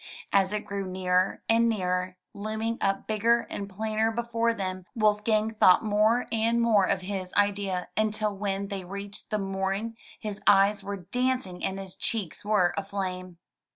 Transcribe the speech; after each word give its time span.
As 0.33 0.51
it 0.51 0.65
grew 0.65 0.87
nearer 0.87 1.43
and 1.47 1.69
nearer, 1.69 2.17
looming 2.33 2.79
up 2.81 3.05
bigger 3.05 3.41
and 3.51 3.69
plainer 3.69 4.09
before 4.11 4.51
them, 4.51 4.83
Wolfgang 4.95 5.51
thought 5.51 5.83
more 5.83 6.25
and 6.31 6.59
more 6.59 6.85
of 6.85 7.01
his 7.01 7.31
idea, 7.35 7.87
until 7.95 8.35
when 8.35 8.69
they 8.69 8.83
reached 8.83 9.29
the 9.29 9.37
mooring 9.37 9.95
his 10.19 10.41
eyes 10.47 10.83
were 10.83 10.97
dancing 10.97 11.63
and 11.63 11.77
his 11.77 11.95
cheeks 11.95 12.43
were 12.43 12.73
aflame. 12.75 13.35